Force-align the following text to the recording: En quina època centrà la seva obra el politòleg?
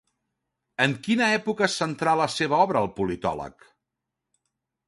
En 0.85 0.95
quina 1.07 1.27
època 1.41 1.69
centrà 1.73 2.15
la 2.23 2.29
seva 2.39 2.63
obra 2.69 2.83
el 2.87 2.91
politòleg? 2.99 3.71